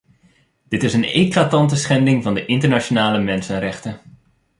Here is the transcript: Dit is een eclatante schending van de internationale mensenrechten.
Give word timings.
Dit 0.67 0.83
is 0.83 0.93
een 0.93 1.03
eclatante 1.03 1.75
schending 1.75 2.23
van 2.23 2.33
de 2.33 2.45
internationale 2.45 3.19
mensenrechten. 3.19 3.99